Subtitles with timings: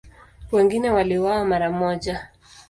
[0.51, 2.29] Wengine waliuawa mara moja.